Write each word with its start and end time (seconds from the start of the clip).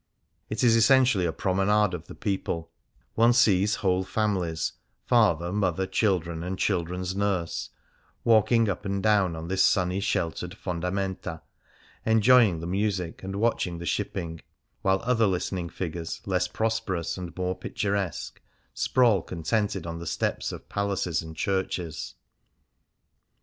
It 0.49 0.63
is 0.63 0.75
essen 0.75 1.03
tially 1.03 1.27
a 1.27 1.31
promenade 1.31 1.93
of 1.93 2.07
the 2.07 2.15
people: 2.15 2.71
one 3.13 3.33
sees 3.33 3.75
1 3.83 4.05
20 4.05 4.05
Fasts 4.05 4.07
and 4.07 4.07
Festivals 4.07 4.07
whole 4.07 4.11
families— 4.65 4.73
father, 5.11 5.53
mother, 5.53 5.85
children, 5.85 6.41
and 6.43 6.57
children's 6.57 7.15
nurse— 7.15 7.69
walking 8.23 8.67
up 8.67 8.83
and 8.83 9.03
down 9.03 9.35
on 9.35 9.47
this 9.47 9.63
sunny, 9.63 9.99
sheltered 9.99 10.55
fondamenta^ 10.57 11.41
enjoying 12.03 12.61
the 12.61 12.65
music 12.65 13.21
and 13.21 13.35
watching 13.35 13.77
the 13.77 13.85
shipping; 13.85 14.41
while 14.81 15.03
other 15.03 15.27
listening 15.27 15.69
figures, 15.69 16.19
less 16.25 16.47
prosperous 16.47 17.15
and 17.15 17.37
more 17.37 17.55
picturesque, 17.55 18.41
sprawl 18.73 19.21
contented 19.21 19.85
on 19.85 19.99
the 19.99 20.07
steps 20.07 20.51
of 20.51 20.67
palaces 20.67 21.21
and 21.21 21.37
churches. 21.37 22.15